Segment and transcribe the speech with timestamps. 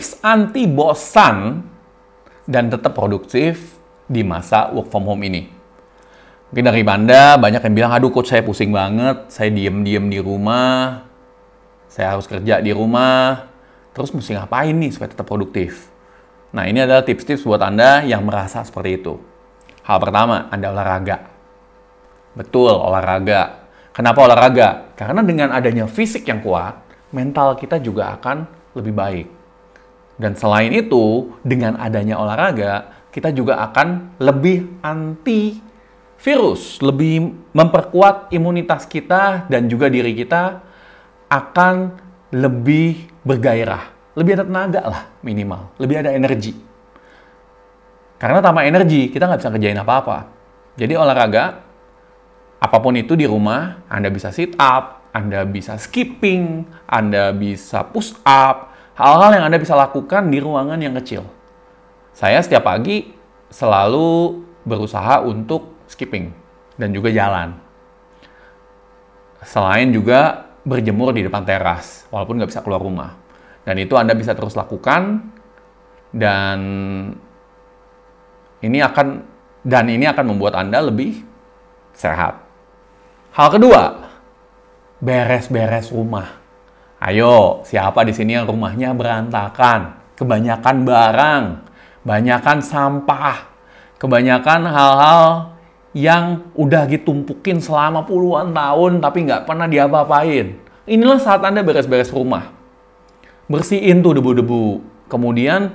[0.00, 1.60] tips anti bosan
[2.48, 3.76] dan tetap produktif
[4.08, 5.44] di masa work from home ini.
[6.48, 11.04] Mungkin dari Anda banyak yang bilang, aduh coach saya pusing banget, saya diem-diem di rumah,
[11.84, 13.44] saya harus kerja di rumah,
[13.92, 15.92] terus mesti ngapain nih supaya tetap produktif?
[16.56, 19.20] Nah ini adalah tips-tips buat Anda yang merasa seperti itu.
[19.84, 21.28] Hal pertama, Anda olahraga.
[22.32, 23.68] Betul, olahraga.
[23.92, 24.96] Kenapa olahraga?
[24.96, 26.72] Karena dengan adanya fisik yang kuat,
[27.12, 29.39] mental kita juga akan lebih baik.
[30.20, 35.56] Dan selain itu, dengan adanya olahraga, kita juga akan lebih anti
[36.20, 40.60] virus, lebih memperkuat imunitas kita dan juga diri kita
[41.32, 41.96] akan
[42.36, 46.52] lebih bergairah, lebih ada tenaga lah minimal, lebih ada energi.
[48.20, 50.28] Karena tanpa energi kita nggak bisa kerjain apa-apa.
[50.76, 51.64] Jadi olahraga,
[52.60, 58.12] apa pun itu di rumah, Anda bisa sit up, Anda bisa skipping, Anda bisa push
[58.28, 58.69] up,
[59.00, 61.24] hal-hal yang Anda bisa lakukan di ruangan yang kecil.
[62.12, 63.08] Saya setiap pagi
[63.48, 66.28] selalu berusaha untuk skipping
[66.76, 67.56] dan juga jalan.
[69.40, 73.16] Selain juga berjemur di depan teras, walaupun nggak bisa keluar rumah.
[73.64, 75.32] Dan itu Anda bisa terus lakukan
[76.12, 76.58] dan
[78.60, 79.24] ini akan
[79.64, 81.24] dan ini akan membuat Anda lebih
[81.96, 82.36] sehat.
[83.32, 84.12] Hal kedua,
[85.00, 86.39] beres-beres rumah.
[87.00, 91.44] Ayo, siapa di sini yang rumahnya berantakan, kebanyakan barang,
[92.04, 93.48] banyakan sampah,
[93.96, 95.24] kebanyakan hal-hal
[95.96, 100.60] yang udah ditumpukin selama puluhan tahun tapi nggak pernah diapa-apain.
[100.84, 102.52] Inilah saat Anda beres-beres rumah.
[103.48, 104.84] Bersihin tuh debu-debu.
[105.08, 105.72] Kemudian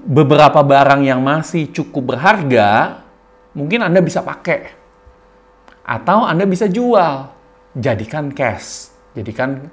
[0.00, 3.04] beberapa barang yang masih cukup berharga,
[3.52, 4.80] mungkin Anda bisa pakai.
[5.84, 7.28] Atau Anda bisa jual.
[7.76, 8.90] Jadikan cash.
[9.12, 9.68] Jadikan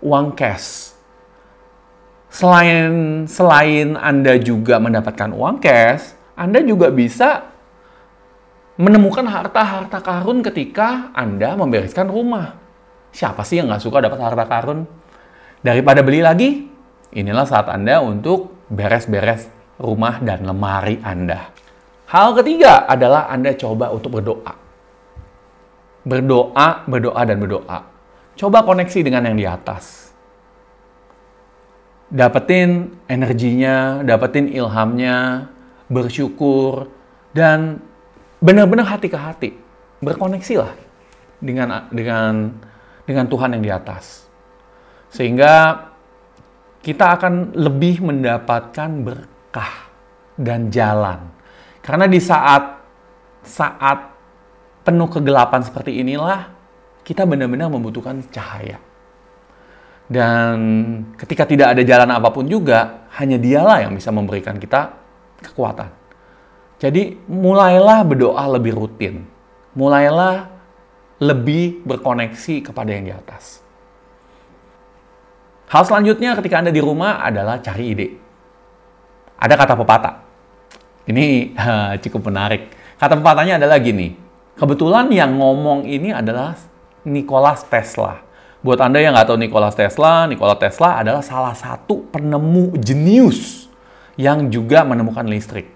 [0.00, 0.96] uang cash.
[2.30, 7.50] Selain selain Anda juga mendapatkan uang cash, Anda juga bisa
[8.80, 12.56] menemukan harta-harta karun ketika Anda membereskan rumah.
[13.12, 14.86] Siapa sih yang nggak suka dapat harta karun?
[15.60, 16.70] Daripada beli lagi,
[17.12, 21.50] inilah saat Anda untuk beres-beres rumah dan lemari Anda.
[22.08, 24.54] Hal ketiga adalah Anda coba untuk berdoa.
[26.06, 27.89] Berdoa, berdoa, dan berdoa.
[28.40, 30.16] Coba koneksi dengan yang di atas.
[32.08, 35.44] Dapetin energinya, dapetin ilhamnya,
[35.92, 36.88] bersyukur,
[37.36, 37.84] dan
[38.40, 39.50] benar-benar hati ke hati.
[40.00, 40.72] Berkoneksi lah
[41.36, 42.56] dengan dengan
[43.04, 44.24] dengan Tuhan yang di atas.
[45.12, 45.92] Sehingga
[46.80, 49.92] kita akan lebih mendapatkan berkah
[50.40, 51.28] dan jalan.
[51.84, 52.80] Karena di saat
[53.44, 54.16] saat
[54.80, 56.59] penuh kegelapan seperti inilah
[57.10, 58.78] kita benar-benar membutuhkan cahaya
[60.06, 60.56] dan
[61.18, 64.94] ketika tidak ada jalan apa pun juga hanya dialah yang bisa memberikan kita
[65.42, 66.00] kekuatan
[66.80, 69.28] jadi mulailah berdoa lebih rutin.
[69.76, 70.48] Mulailah
[71.20, 73.60] lebih berkoneksi kepada yang di atas.
[75.68, 78.08] Hal selanjutnya ketika Anda di rumah adalah cari ide.
[79.36, 80.14] Ada kata pepatah.
[81.04, 81.52] Ini
[82.02, 82.72] cukup menarik.
[82.96, 84.16] Kata pepatahnya adalah gini.
[84.56, 86.56] Kebetulan yang ngomong ini adalah
[87.04, 88.20] Nikola Tesla.
[88.60, 93.72] Buat Anda yang nggak tahu Nikola Tesla, Nikola Tesla adalah salah satu penemu jenius
[94.20, 95.72] yang juga menemukan listrik.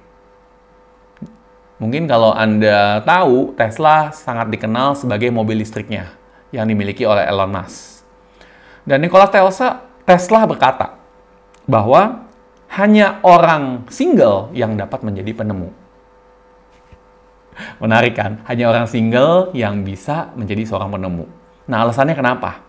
[1.80, 6.12] Mungkin kalau Anda tahu, Tesla sangat dikenal sebagai mobil listriknya
[6.52, 8.04] yang dimiliki oleh Elon Musk.
[8.84, 11.00] Dan Nikola Tesla, Tesla berkata
[11.64, 12.28] bahwa
[12.76, 15.83] hanya orang single yang dapat menjadi penemu.
[17.82, 18.42] Menarik kan?
[18.46, 21.26] Hanya orang single yang bisa menjadi seorang penemu.
[21.70, 22.60] Nah, alasannya kenapa?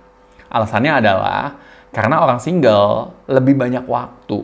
[0.47, 1.59] Alasannya adalah
[1.91, 4.39] karena orang single lebih banyak waktu.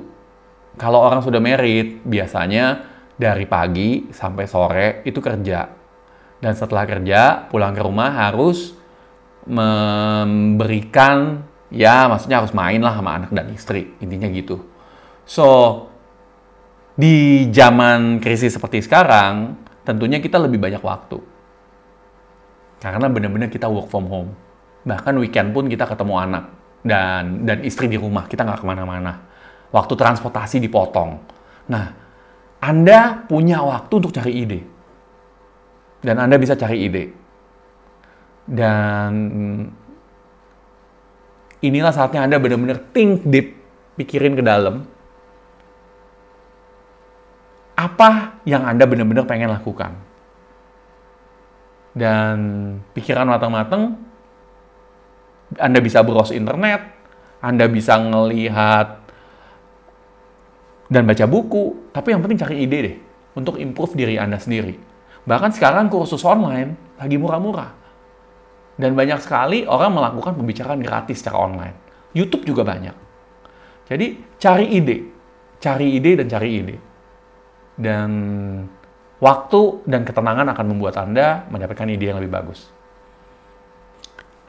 [0.80, 5.68] Kalau orang sudah married, biasanya dari pagi sampai sore itu kerja.
[6.42, 8.74] Dan setelah kerja, pulang ke rumah harus
[9.46, 13.94] memberikan, ya maksudnya harus main lah sama anak dan istri.
[14.02, 14.58] Intinya gitu.
[15.28, 15.86] So,
[16.98, 19.54] di zaman krisis seperti sekarang,
[19.88, 21.18] tentunya kita lebih banyak waktu.
[22.82, 24.32] Karena benar-benar kita work from home.
[24.86, 26.44] Bahkan weekend pun kita ketemu anak
[26.82, 29.22] dan dan istri di rumah, kita nggak ke mana-mana.
[29.70, 31.22] Waktu transportasi dipotong.
[31.70, 31.86] Nah,
[32.62, 34.60] anda punya waktu untuk cari ide.
[36.02, 37.04] Dan Anda bisa cari ide.
[38.46, 39.14] Dan
[41.62, 43.58] inilah saatnya Anda benar-benar think deep,
[43.98, 44.86] pikirin ke dalam.
[47.82, 49.98] Apa yang Anda benar-benar pengen lakukan?
[51.98, 52.38] Dan
[52.94, 53.98] pikiran matang-matang,
[55.58, 56.86] Anda bisa browse internet,
[57.42, 59.02] Anda bisa ngelihat
[60.92, 62.96] dan baca buku, tapi yang penting cari ide deh
[63.34, 64.78] untuk improve diri Anda sendiri.
[65.26, 67.82] Bahkan sekarang kursus online lagi murah-murah.
[68.78, 71.76] Dan banyak sekali orang melakukan pembicaraan gratis secara online.
[72.14, 72.96] YouTube juga banyak.
[73.90, 74.98] Jadi cari ide,
[75.58, 76.91] cari ide dan cari ide.
[77.78, 78.10] Dan
[79.22, 82.72] waktu dan ketenangan akan membuat Anda mendapatkan ide yang lebih bagus.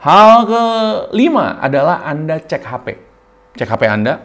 [0.03, 2.87] Hal kelima adalah Anda cek HP.
[3.55, 4.19] Cek HP Anda,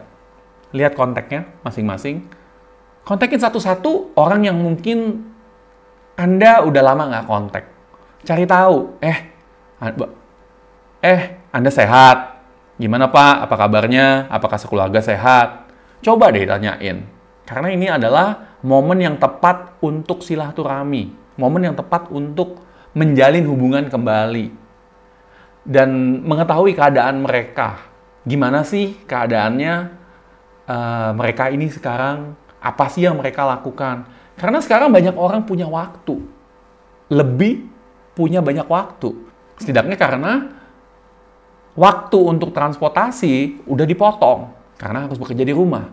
[0.75, 2.27] lihat kontaknya masing-masing.
[3.07, 5.23] Kontakin satu-satu orang yang mungkin
[6.19, 7.63] Anda udah lama nggak kontak.
[8.27, 9.31] Cari tahu, eh,
[10.99, 11.21] eh,
[11.55, 12.43] Anda sehat?
[12.75, 13.47] Gimana Pak?
[13.47, 14.27] Apa kabarnya?
[14.27, 15.67] Apakah sekeluarga sehat?
[16.03, 17.07] Coba deh tanyain.
[17.47, 21.11] Karena ini adalah momen yang tepat untuk silaturahmi.
[21.39, 22.59] Momen yang tepat untuk
[22.91, 24.51] menjalin hubungan kembali.
[25.63, 27.79] Dan mengetahui keadaan mereka.
[28.27, 29.73] Gimana sih keadaannya
[30.67, 32.35] uh, mereka ini sekarang?
[32.59, 34.03] Apa sih yang mereka lakukan?
[34.35, 36.19] Karena sekarang banyak orang punya waktu.
[37.07, 37.67] Lebih
[38.15, 39.15] punya banyak waktu.
[39.59, 40.51] Setidaknya karena
[41.75, 45.91] waktu untuk transportasi udah dipotong karena harus bekerja di rumah.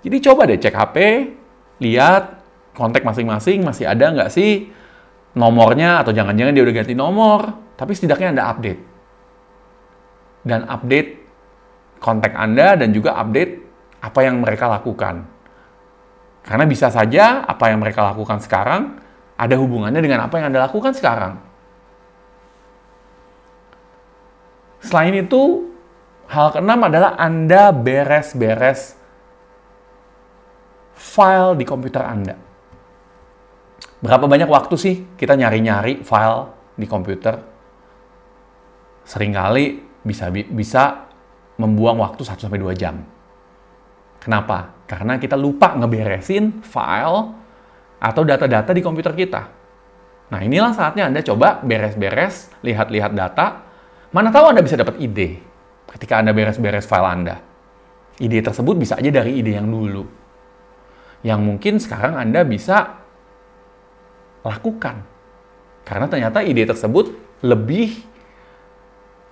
[0.00, 0.96] Jadi coba deh cek HP,
[1.80, 2.40] lihat
[2.76, 4.70] kontak masing-masing masih ada nggak sih
[5.34, 7.40] nomornya atau jangan-jangan dia udah ganti nomor,
[7.74, 8.80] tapi setidaknya Anda update.
[10.40, 11.10] Dan update
[12.00, 13.52] kontak Anda dan juga update
[14.00, 15.28] apa yang mereka lakukan.
[16.40, 18.96] Karena bisa saja apa yang mereka lakukan sekarang
[19.36, 21.40] ada hubungannya dengan apa yang Anda lakukan sekarang.
[24.80, 25.68] Selain itu,
[26.28, 28.96] hal keenam adalah Anda beres-beres
[31.00, 32.36] file di komputer Anda.
[34.00, 36.40] Berapa banyak waktu sih kita nyari-nyari file
[36.76, 37.34] di komputer?
[39.08, 39.64] Seringkali
[40.04, 41.08] bisa bisa
[41.56, 43.00] membuang waktu 1 sampai 2 jam.
[44.20, 44.84] Kenapa?
[44.84, 47.20] Karena kita lupa ngeberesin file
[48.00, 49.42] atau data-data di komputer kita.
[50.30, 53.70] Nah, inilah saatnya Anda coba beres-beres, lihat-lihat data,
[54.10, 55.38] Mana tahu Anda bisa dapat ide
[55.94, 57.36] ketika Anda beres-beres file Anda.
[58.18, 60.02] Ide tersebut bisa aja dari ide yang dulu.
[61.20, 63.00] Yang mungkin sekarang Anda bisa
[64.44, 65.04] lakukan.
[65.84, 67.12] Karena ternyata ide tersebut
[67.44, 68.04] lebih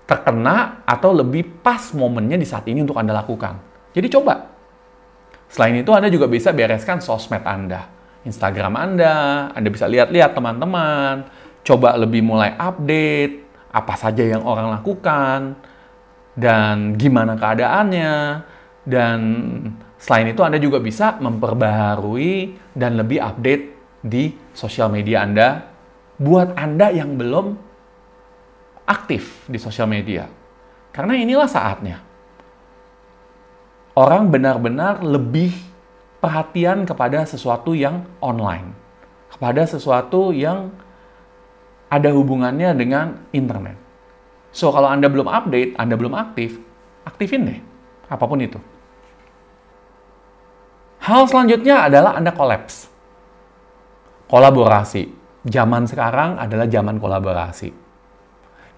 [0.09, 3.61] terkena atau lebih pas momennya di saat ini untuk Anda lakukan.
[3.93, 4.49] Jadi coba.
[5.49, 7.89] Selain itu Anda juga bisa bereskan sosmed Anda.
[8.25, 11.25] Instagram Anda, Anda bisa lihat-lihat teman-teman,
[11.65, 15.57] coba lebih mulai update, apa saja yang orang lakukan,
[16.37, 18.43] dan gimana keadaannya,
[18.85, 19.19] dan
[19.99, 23.63] selain itu Anda juga bisa memperbaharui dan lebih update
[23.99, 25.67] di sosial media Anda
[26.15, 27.55] buat Anda yang belum
[28.87, 30.25] aktif di sosial media.
[30.89, 32.01] Karena inilah saatnya.
[33.93, 35.53] Orang benar-benar lebih
[36.23, 38.73] perhatian kepada sesuatu yang online.
[39.29, 40.73] Kepada sesuatu yang
[41.89, 43.77] ada hubungannya dengan internet.
[44.49, 46.57] So, kalau Anda belum update, Anda belum aktif,
[47.05, 47.59] aktifin deh.
[48.09, 48.57] Apa pun itu.
[51.09, 52.85] Hal selanjutnya adalah Anda kolaps.
[54.29, 55.09] Kolaborasi.
[55.41, 57.73] Zaman sekarang adalah zaman kolaborasi.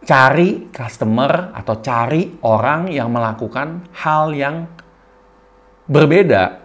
[0.08, 4.64] Cari customer atau cari orang yang melakukan hal yang
[5.92, 6.64] berbeda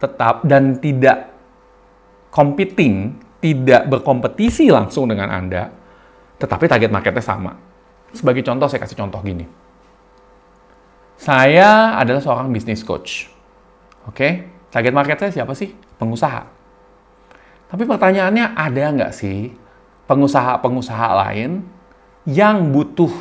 [0.00, 1.36] tetap dan tidak
[2.32, 5.70] competing tidak berkompetisi langsung dengan Anda,
[6.40, 7.52] tetapi target marketnya sama.
[8.10, 9.44] Sebagai contoh, saya kasih contoh gini.
[11.20, 13.30] Saya adalah seorang bisnis coach.
[14.08, 15.72] Oke, target market saya siapa sih?
[15.98, 16.48] Pengusaha.
[17.68, 19.52] Tapi pertanyaannya, ada nggak sih
[20.08, 21.68] pengusaha-pengusaha lain
[22.24, 23.12] yang butuh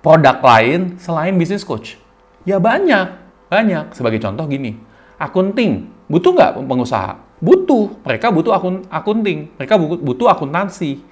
[0.00, 2.00] produk lain selain bisnis coach?
[2.48, 3.12] Ya banyak,
[3.52, 3.92] banyak.
[3.92, 4.80] Sebagai contoh gini,
[5.20, 5.92] akunting.
[6.08, 7.20] Butuh nggak pengusaha?
[7.44, 8.00] Butuh.
[8.00, 9.52] Mereka butuh akun akunting.
[9.60, 11.04] Mereka butuh akuntansi.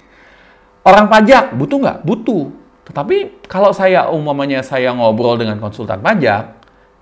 [0.81, 1.97] Orang pajak butuh nggak?
[2.01, 2.49] Butuh.
[2.89, 6.56] Tetapi kalau saya umpamanya saya ngobrol dengan konsultan pajak,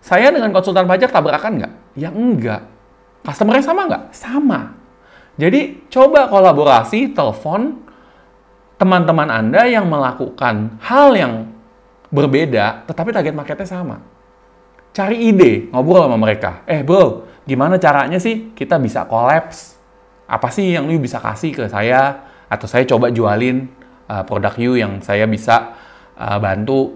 [0.06, 1.74] saya dengan konsultan pajak tabrakan nggak?
[1.98, 2.62] Ya enggak.
[3.26, 4.04] Customer-nya sama nggak?
[4.14, 4.78] Sama.
[5.42, 7.82] Jadi coba kolaborasi, telepon
[8.78, 11.50] teman-teman Anda yang melakukan hal yang
[12.14, 13.98] berbeda, tetapi target marketnya sama.
[14.94, 16.62] Cari ide, ngobrol sama mereka.
[16.70, 19.74] Eh bro, gimana caranya sih kita bisa kolaps?
[20.30, 22.30] Apa sih yang lu bisa kasih ke saya?
[22.46, 23.66] Atau saya coba jualin
[24.06, 25.74] uh, produk you yang saya bisa
[26.14, 26.94] uh, bantu.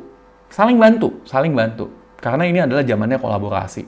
[0.53, 1.98] Saling bantu, saling bantu.
[2.19, 3.83] Karena ini adalah zamannya kolaborasi.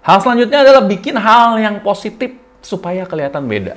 [0.00, 3.76] Hal selanjutnya adalah bikin hal yang positif supaya kelihatan beda.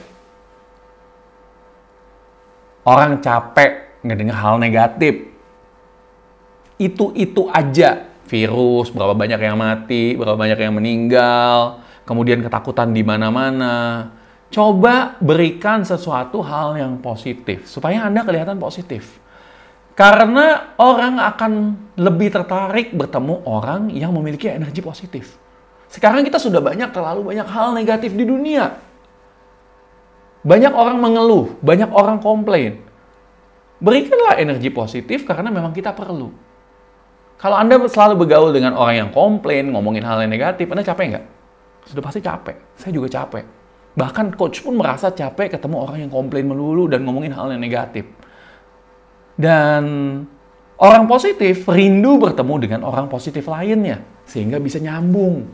[2.83, 5.31] Orang capek ngedengar hal negatif,
[6.75, 8.11] itu-itu aja.
[8.23, 14.09] Virus, berapa banyak yang mati, berapa banyak yang meninggal, kemudian ketakutan di mana-mana.
[14.47, 19.22] Coba berikan sesuatu hal yang positif, supaya Anda kelihatan positif.
[19.93, 21.51] Karena orang akan
[22.01, 25.37] lebih tertarik bertemu orang yang memiliki energi positif.
[25.85, 28.73] Sekarang kita sudah banyak, terlalu banyak hal negatif di dunia.
[30.41, 32.81] Banyak orang mengeluh, banyak orang komplain.
[33.77, 36.33] Berikanlah energi positif karena memang kita perlu.
[37.37, 41.25] Kalau Anda selalu bergaul dengan orang yang komplain, ngomongin hal yang negatif, Anda capek nggak?
[41.85, 42.55] Sudah pasti capek.
[42.79, 43.43] Saya juga capek.
[43.93, 48.07] Bahkan coach pun merasa capek ketemu orang yang komplain melulu dan ngomongin hal yang negatif.
[49.33, 49.83] Dan
[50.77, 55.49] orang positif rindu bertemu dengan orang positif lainnya, sehingga bisa nyambung.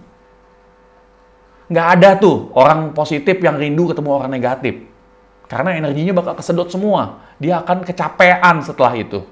[1.70, 4.90] Nggak ada tuh orang positif yang rindu ketemu orang negatif.
[5.50, 7.26] Karena energinya bakal kesedot semua.
[7.42, 9.26] Dia akan kecapean setelah itu.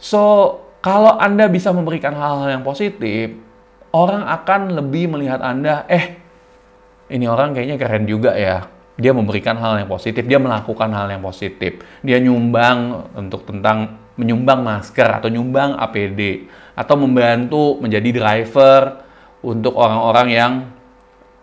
[0.00, 3.36] So, kalau Anda bisa memberikan hal-hal yang positif,
[3.92, 6.16] orang akan lebih melihat Anda, eh,
[7.12, 11.22] ini orang kayaknya keren juga ya dia memberikan hal yang positif, dia melakukan hal yang
[11.22, 11.78] positif.
[12.02, 19.06] Dia nyumbang untuk tentang menyumbang masker atau nyumbang APD atau membantu menjadi driver
[19.46, 20.52] untuk orang-orang yang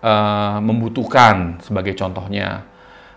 [0.03, 2.67] uh, membutuhkan sebagai contohnya.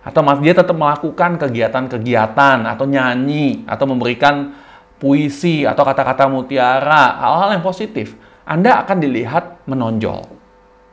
[0.06, 4.54] Atau mas dia tetap melakukan kegiatan-kegiatan atau nyanyi atau memberikan
[5.02, 8.14] puisi atau kata-kata mutiara, hal-hal yang positif.
[8.46, 10.30] Anda akan dilihat menonjol.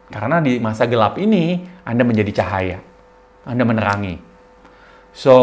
[0.09, 2.94] Karena di masa gelap ini Anda menjadi cahaya.
[3.45, 4.17] Anda menerangi.
[5.15, 5.35] So,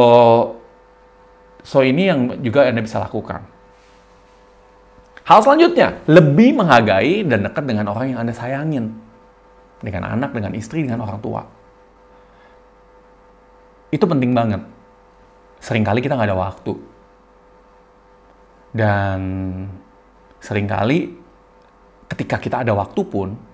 [1.62, 3.40] so ini yang juga Anda bisa lakukan.
[5.22, 8.90] Hal selanjutnya, lebih menghargai dan dekat dengan orang yang Anda sayangin.
[9.78, 11.42] Dengan anak, dengan istri, dengan orang tua.
[13.94, 14.62] Itu penting banget.
[15.62, 16.74] Seringkali kita nggak ada waktu.
[18.74, 19.20] Dan
[20.42, 21.12] sering kali
[22.10, 23.51] ketika kita ada waktu pun,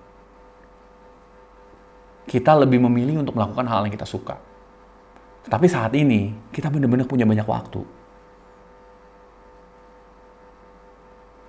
[2.29, 4.37] kita lebih memilih untuk melakukan hal yang kita suka.
[5.49, 7.81] Tapi saat ini, kita benar-benar punya banyak waktu.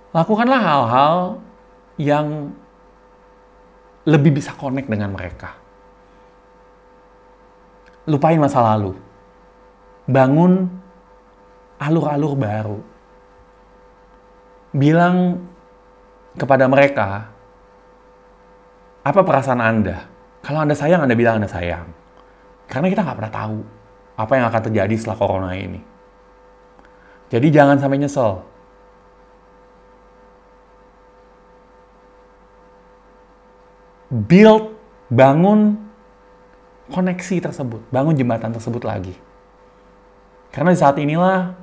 [0.09, 1.15] Lakukanlah hal-hal
[2.01, 2.49] yang
[4.09, 5.53] lebih bisa connect dengan mereka.
[8.09, 8.97] Lupain masa lalu.
[10.09, 10.65] Bangun
[11.77, 12.79] alur-alur baru.
[14.73, 15.45] Bilang
[16.33, 17.29] kepada mereka,
[19.05, 20.10] apa perasaan Anda?
[20.41, 21.85] Kalau Anda sayang, Anda bilang Anda sayang.
[22.65, 23.57] Karena kita nggak pernah tahu
[24.17, 25.81] apa yang akan terjadi setelah corona ini.
[27.31, 28.43] Jadi jangan sampai nyesel.
[34.11, 34.75] Build,
[35.07, 35.79] bangun
[36.91, 39.15] koneksi tersebut, bangun jembatan tersebut lagi.
[40.51, 41.55] Karena di saat inilah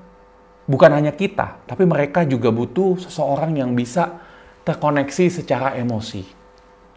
[0.64, 4.16] bukan hanya kita, tapi mereka juga butuh seseorang yang bisa
[4.64, 6.24] terkoneksi secara emosi.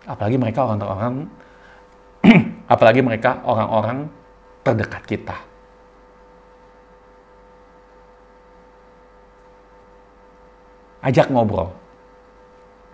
[0.07, 1.27] Apalagi mereka orang-orang
[2.71, 4.07] Apalagi mereka orang-orang
[4.63, 5.35] terdekat kita.
[11.03, 11.75] Ajak ngobrol.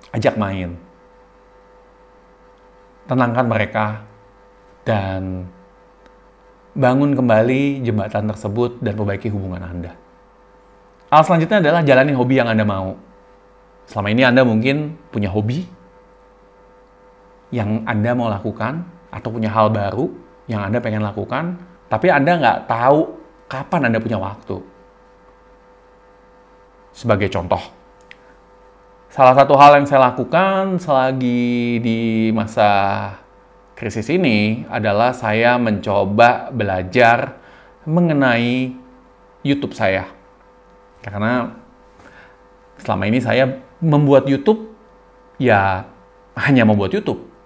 [0.09, 0.73] Ajak main.
[3.05, 3.85] Tenangkan mereka
[4.81, 5.45] dan
[6.73, 9.93] bangun kembali jembatan tersebut dan perbaiki hubungan Anda.
[11.13, 12.97] Hal selanjutnya adalah jalani hobi yang Anda mau.
[13.85, 15.63] Selama ini Anda mungkin punya hobi
[17.53, 20.11] yang Anda mau lakukan, atau punya hal baru
[20.47, 21.59] yang Anda pengen lakukan,
[21.91, 22.99] tapi Anda nggak tahu
[23.47, 24.59] kapan Anda punya waktu.
[26.91, 27.61] Sebagai contoh,
[29.13, 31.99] salah satu hal yang saya lakukan selagi di
[32.33, 32.69] masa
[33.77, 37.37] krisis ini adalah saya mencoba belajar
[37.85, 38.73] mengenai
[39.45, 40.09] YouTube saya.
[41.05, 41.53] Karena
[42.81, 44.73] selama ini saya membuat YouTube
[45.37, 45.85] ya
[46.33, 47.36] hanya membuat YouTube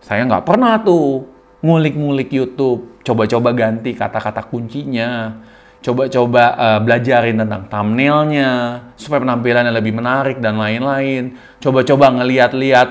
[0.00, 1.28] saya nggak pernah tuh
[1.60, 5.36] ngulik-ngulik YouTube, coba-coba ganti kata-kata kuncinya,
[5.84, 8.50] coba-coba uh, belajarin tentang thumbnailnya,
[8.96, 11.36] supaya penampilannya lebih menarik dan lain-lain.
[11.60, 12.90] Coba-coba ngeliat-liat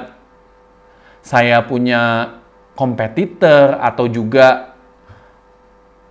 [1.26, 2.30] saya punya
[2.78, 4.78] kompetitor atau juga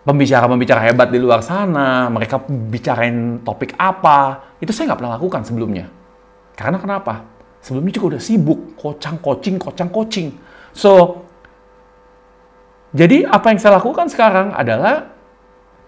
[0.03, 5.87] pembicara-pembicara hebat di luar sana, mereka bicarain topik apa, itu saya nggak pernah lakukan sebelumnya.
[6.59, 7.23] Karena kenapa?
[7.63, 10.29] Sebelumnya juga udah sibuk, kocang, coaching, kocang, coaching
[10.73, 11.25] So,
[12.97, 15.13] jadi apa yang saya lakukan sekarang adalah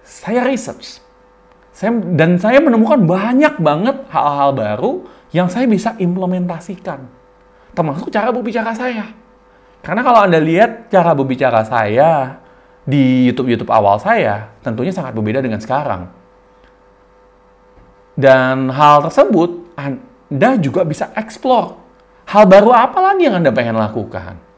[0.04, 1.00] saya research.
[1.72, 4.92] Saya, dan saya menemukan banyak banget hal-hal baru
[5.32, 7.08] yang saya bisa implementasikan.
[7.72, 9.16] Termasuk cara berbicara saya.
[9.80, 12.36] Karena kalau Anda lihat cara berbicara saya
[12.84, 16.10] di YouTube-YouTube awal saya, tentunya sangat berbeda dengan sekarang.
[18.12, 21.80] Dan hal tersebut Anda juga bisa explore.
[22.28, 24.49] Hal baru apa lagi yang Anda pengen lakukan?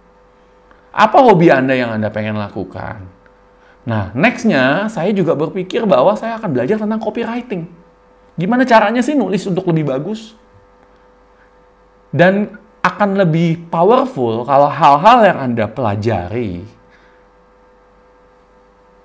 [0.93, 3.09] Apa hobi Anda yang Anda pengen lakukan?
[3.89, 7.67] Nah, nextnya saya juga berpikir bahwa saya akan belajar tentang copywriting.
[8.37, 10.37] Gimana caranya sih nulis untuk lebih bagus?
[12.13, 16.61] Dan akan lebih powerful kalau hal-hal yang Anda pelajari,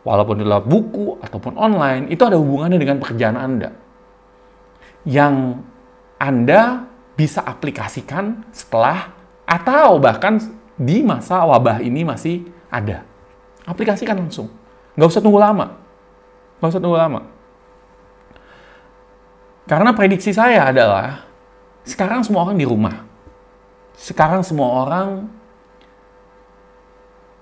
[0.04, 3.72] walaupun lewat buku ataupun online, itu ada hubungannya dengan pekerjaan Anda.
[5.08, 5.64] Yang
[6.20, 6.84] Anda
[7.16, 9.16] bisa aplikasikan setelah
[9.48, 10.38] atau bahkan
[10.78, 13.04] di masa wabah ini masih ada.
[13.66, 14.48] Aplikasikan langsung.
[14.94, 15.76] Nggak usah tunggu lama.
[16.62, 17.22] Nggak usah tunggu lama.
[19.68, 21.28] Karena prediksi saya adalah
[21.84, 23.08] sekarang semua orang di rumah
[23.98, 25.26] sekarang semua orang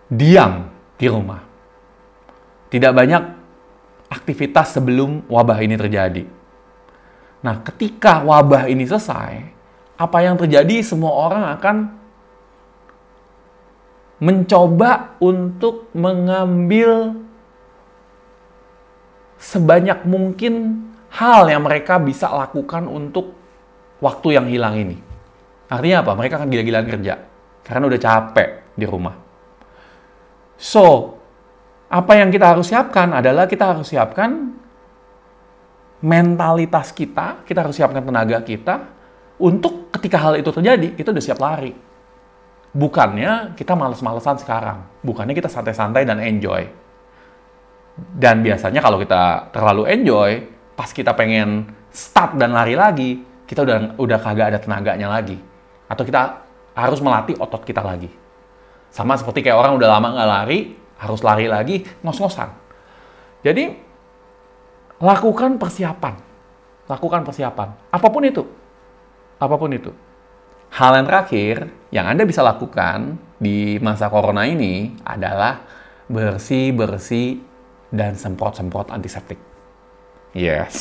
[0.07, 1.43] diam di rumah.
[2.71, 3.23] Tidak banyak
[4.07, 6.23] aktivitas sebelum wabah ini terjadi.
[7.43, 9.43] Nah, ketika wabah ini selesai,
[9.99, 11.75] apa yang terjadi semua orang akan
[14.19, 17.19] mencoba untuk mengambil
[19.35, 23.35] sebanyak mungkin hal yang mereka bisa lakukan untuk
[23.99, 24.97] waktu yang hilang ini.
[25.67, 26.11] Artinya apa?
[26.15, 27.13] Mereka akan gila-gilaan kerja.
[27.65, 29.15] Karena udah capek di rumah.
[30.55, 31.15] So,
[31.91, 34.55] apa yang kita harus siapkan adalah kita harus siapkan
[36.05, 38.75] mentalitas kita, kita harus siapkan tenaga kita
[39.41, 41.73] untuk ketika hal itu terjadi, kita udah siap lari.
[42.75, 44.83] Bukannya kita males-malesan sekarang.
[44.99, 46.67] Bukannya kita santai-santai dan enjoy.
[47.95, 50.43] Dan biasanya kalau kita terlalu enjoy,
[50.75, 55.39] pas kita pengen start dan lari lagi, kita udah udah kagak ada tenaganya lagi
[55.87, 56.43] atau kita
[56.75, 58.11] harus melatih otot kita lagi.
[58.91, 60.59] Sama seperti kayak orang udah lama nggak lari,
[60.99, 62.51] harus lari lagi, ngos-ngosan.
[63.43, 63.71] Jadi,
[64.99, 66.15] lakukan persiapan.
[66.91, 67.91] Lakukan persiapan.
[67.91, 68.43] Apa pun itu.
[69.39, 69.91] Apa pun itu.
[70.75, 75.63] Hal yang terakhir yang Anda bisa lakukan di masa corona ini adalah
[76.11, 77.39] bersih-bersih
[77.87, 79.39] dan semprot-semprot antiseptik.
[80.35, 80.75] Yes.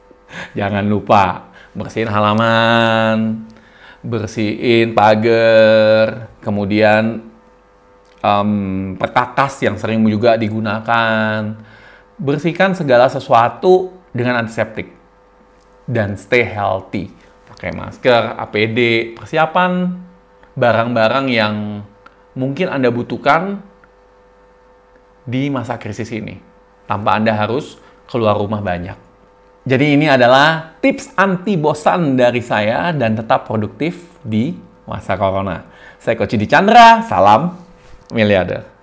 [0.58, 3.46] Jangan lupa bersihin halaman,
[4.02, 7.30] bersihin pagar, kemudian
[8.18, 11.54] um, perkakas yang sering juga digunakan.
[12.18, 14.90] Bersihkan segala sesuatu dengan antiseptik
[15.86, 17.14] dan stay healthy.
[17.46, 20.02] Pakai masker, APD, persiapan
[20.54, 21.82] barang-barang yang
[22.38, 23.62] mungkin Anda butuhkan
[25.26, 26.38] di masa krisis ini
[26.86, 27.78] tanpa Anda harus
[28.10, 28.96] keluar rumah banyak.
[29.64, 34.52] Jadi ini adalah tips anti bosan dari saya dan tetap produktif di
[34.84, 35.64] masa corona.
[35.96, 37.56] Saya Coach Di Chandra, salam
[38.12, 38.73] miliarder.